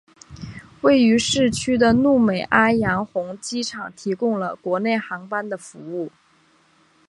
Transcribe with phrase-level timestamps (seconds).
[0.81, 6.11] 位于市区的努美阿洋红机场提供了国内航班的服务。